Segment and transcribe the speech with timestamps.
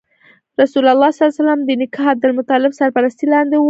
[0.61, 3.59] رسول الله ﷺ د نیکه عبدالمطلب تر سرپرستۍ لاندې و.